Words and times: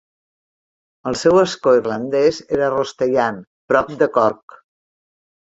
El 1.11 1.17
seu 1.23 1.37
escó 1.41 1.73
irlandès 1.81 2.39
era 2.57 2.71
Rostellan, 2.77 3.39
prop 3.75 3.95
de 4.03 4.11
Cork. 4.19 4.59